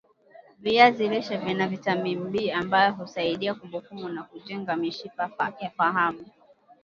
[0.59, 6.25] viazi lishe Vina vitamini B ambayo husaidia kumbukumbu na kujenga mishipa ya fahamu